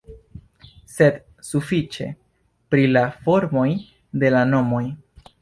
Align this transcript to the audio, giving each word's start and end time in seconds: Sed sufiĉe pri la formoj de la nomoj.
Sed 0.93 1.19
sufiĉe 1.49 2.07
pri 2.73 2.87
la 2.95 3.05
formoj 3.27 3.69
de 4.25 4.35
la 4.35 4.43
nomoj. 4.57 4.83